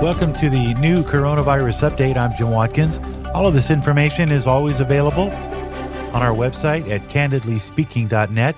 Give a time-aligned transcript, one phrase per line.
[0.00, 2.16] Welcome to the new coronavirus update.
[2.16, 2.98] I'm Jim Watkins.
[3.34, 8.56] All of this information is always available on our website at candidlyspeaking.net.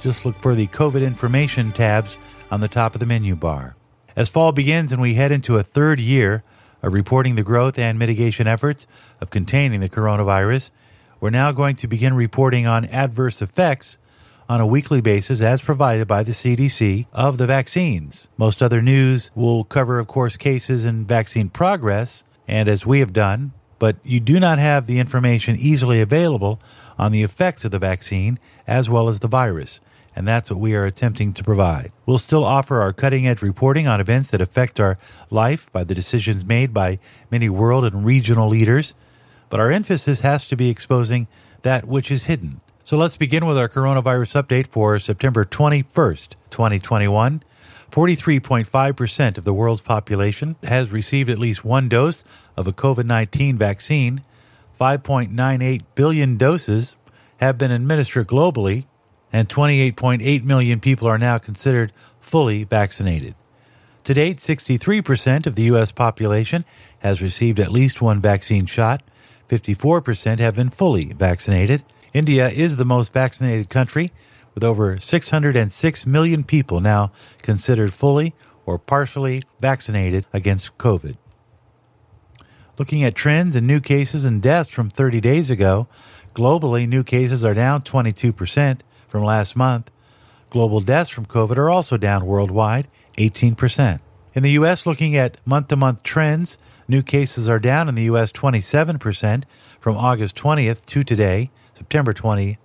[0.00, 2.16] Just look for the COVID information tabs
[2.50, 3.76] on the top of the menu bar.
[4.14, 6.44] As fall begins and we head into a third year
[6.82, 8.86] of reporting the growth and mitigation efforts
[9.20, 10.70] of containing the coronavirus,
[11.18, 13.98] we're now going to begin reporting on adverse effects
[14.48, 18.28] on a weekly basis as provided by the CDC of the vaccines.
[18.36, 23.12] Most other news will cover, of course, cases and vaccine progress, and as we have
[23.12, 26.60] done, but you do not have the information easily available
[26.98, 29.80] on the effects of the vaccine as well as the virus.
[30.16, 31.90] And that's what we are attempting to provide.
[32.06, 34.96] We'll still offer our cutting edge reporting on events that affect our
[35.28, 36.98] life by the decisions made by
[37.30, 38.94] many world and regional leaders,
[39.50, 41.26] but our emphasis has to be exposing
[41.62, 47.42] that which is hidden so let's begin with our coronavirus update for September 21st, 2021.
[47.90, 52.24] 43.5% of the world's population has received at least one dose
[52.58, 54.20] of a COVID 19 vaccine.
[54.78, 56.96] 5.98 billion doses
[57.38, 58.84] have been administered globally,
[59.32, 61.90] and 28.8 million people are now considered
[62.20, 63.34] fully vaccinated.
[64.02, 65.90] To date, 63% of the U.S.
[65.90, 66.66] population
[66.98, 69.02] has received at least one vaccine shot.
[69.48, 71.82] 54% have been fully vaccinated,
[72.14, 74.12] India is the most vaccinated country,
[74.54, 77.10] with over 606 million people now
[77.42, 78.34] considered fully
[78.64, 81.16] or partially vaccinated against COVID.
[82.78, 85.88] Looking at trends in new cases and deaths from 30 days ago,
[86.34, 89.90] globally, new cases are down 22% from last month.
[90.50, 92.86] Global deaths from COVID are also down worldwide
[93.18, 93.98] 18%.
[94.34, 98.04] In the U.S., looking at month to month trends, new cases are down in the
[98.04, 98.32] U.S.
[98.32, 99.44] 27%
[99.80, 101.50] from August 20th to today.
[101.74, 102.58] September 20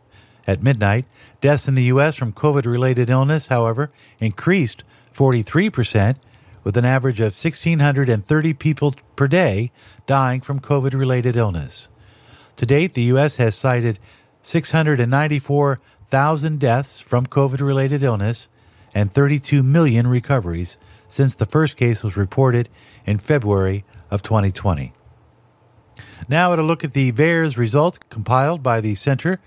[0.47, 1.05] at midnight.
[1.41, 2.15] Deaths in the U.S.
[2.15, 4.83] from COVID related illness, however, increased
[5.13, 6.15] 43%,
[6.63, 9.71] with an average of 1,630 people per day
[10.05, 11.89] dying from COVID related illness.
[12.57, 13.37] To date, the U.S.
[13.37, 13.97] has cited
[14.41, 18.49] 694,000 deaths from COVID related illness
[18.93, 20.77] and 32 million recoveries
[21.07, 22.67] since the first case was reported
[23.05, 24.91] in February of 2020.
[26.27, 29.39] Now, at a look at the VAERS results compiled by the Center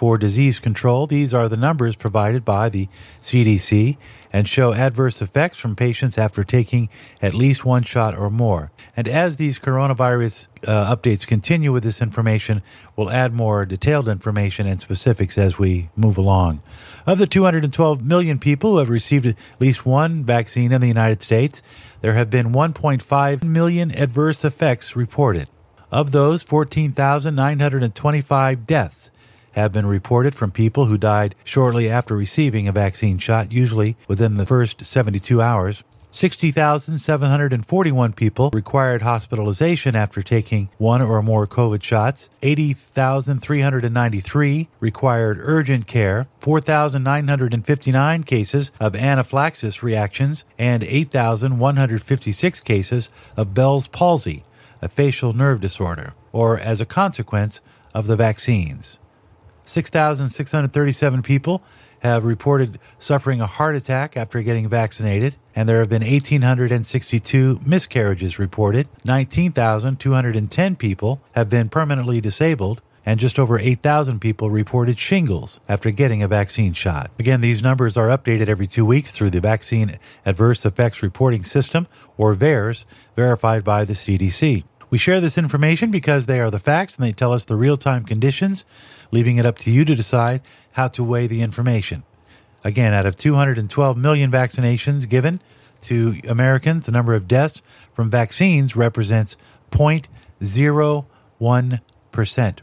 [0.00, 1.06] for Disease Control.
[1.06, 2.86] These are the numbers provided by the
[3.20, 3.98] CDC
[4.32, 6.88] and show adverse effects from patients after taking
[7.20, 8.70] at least one shot or more.
[8.96, 12.62] And as these coronavirus uh, updates continue with this information,
[12.96, 16.62] we'll add more detailed information and specifics as we move along.
[17.06, 21.20] Of the 212 million people who have received at least one vaccine in the United
[21.20, 21.62] States,
[22.00, 25.48] there have been 1.5 million adverse effects reported.
[25.92, 29.10] Of those, 14,925 deaths
[29.52, 34.36] have been reported from people who died shortly after receiving a vaccine shot, usually within
[34.36, 35.82] the first 72 hours.
[36.12, 42.28] 60,741 people required hospitalization after taking one or more COVID shots.
[42.42, 46.26] 80,393 required urgent care.
[46.40, 54.42] 4,959 cases of anaphylaxis reactions and 8,156 cases of Bell's palsy
[54.82, 57.60] a facial nerve disorder, or as a consequence
[57.94, 58.98] of the vaccines.
[59.62, 61.62] 6,637 people
[62.00, 68.38] have reported suffering a heart attack after getting vaccinated, and there have been 1,862 miscarriages
[68.38, 68.88] reported.
[69.04, 76.22] 19,210 people have been permanently disabled, and just over 8,000 people reported shingles after getting
[76.22, 77.10] a vaccine shot.
[77.18, 81.86] Again, these numbers are updated every two weeks through the Vaccine Adverse Effects Reporting System,
[82.16, 82.84] or VAERS,
[83.16, 84.64] verified by the CDC.
[84.90, 87.76] We share this information because they are the facts and they tell us the real
[87.76, 88.64] time conditions,
[89.10, 90.42] leaving it up to you to decide
[90.72, 92.02] how to weigh the information.
[92.64, 95.40] Again, out of 212 million vaccinations given
[95.82, 97.62] to Americans, the number of deaths
[97.92, 99.36] from vaccines represents
[99.70, 102.58] 0.01%.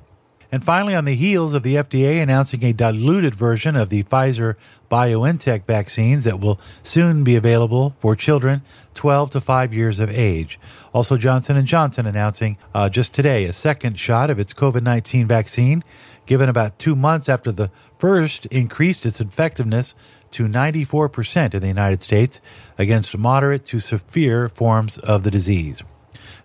[0.51, 4.55] And finally, on the heels of the FDA announcing a diluted version of the Pfizer
[4.89, 8.61] BioNTech vaccines that will soon be available for children
[8.93, 10.57] 12 to 5 years of age.
[10.93, 15.83] Also, Johnson & Johnson announcing uh, just today a second shot of its COVID-19 vaccine
[16.25, 17.69] given about two months after the
[17.99, 19.95] first increased its effectiveness
[20.31, 22.39] to 94% in the United States
[22.77, 25.83] against moderate to severe forms of the disease.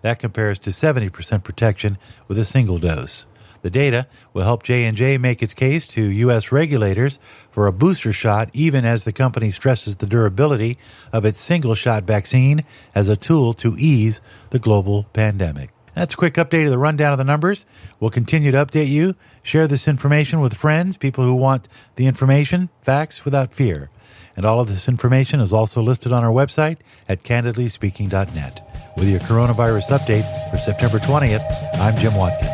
[0.01, 1.97] That compares to 70% protection
[2.27, 3.25] with a single dose.
[3.63, 7.17] The data will help J&J make its case to US regulators
[7.49, 10.77] for a booster shot even as the company stresses the durability
[11.11, 12.63] of its single shot vaccine
[12.93, 14.21] as a tool to ease
[14.51, 15.71] the global pandemic.
[15.95, 17.65] That's a quick update of the rundown of the numbers.
[17.99, 19.15] We'll continue to update you.
[19.43, 23.89] Share this information with friends, people who want the information, facts without fear.
[24.35, 28.93] And all of this information is also listed on our website at candidlyspeaking.net.
[28.97, 31.45] With your coronavirus update for September 20th,
[31.75, 32.52] I'm Jim Watkins.